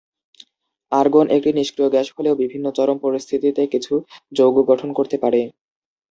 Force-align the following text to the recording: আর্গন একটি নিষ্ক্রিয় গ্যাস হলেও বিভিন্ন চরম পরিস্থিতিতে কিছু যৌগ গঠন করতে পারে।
আর্গন 0.91 1.25
একটি 1.35 1.49
নিষ্ক্রিয় 1.53 1.89
গ্যাস 1.91 2.07
হলেও 2.11 2.39
বিভিন্ন 2.43 2.65
চরম 2.77 2.97
পরিস্থিতিতে 3.01 3.61
কিছু 3.73 3.93
যৌগ 4.31 4.55
গঠন 4.69 4.89
করতে 4.97 5.15
পারে। 5.23 5.41